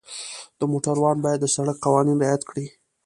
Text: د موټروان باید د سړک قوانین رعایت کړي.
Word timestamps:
د 0.59 0.61
موټروان 0.71 1.17
باید 1.25 1.39
د 1.41 1.47
سړک 1.55 1.77
قوانین 1.85 2.17
رعایت 2.23 2.41
کړي. 2.49 2.65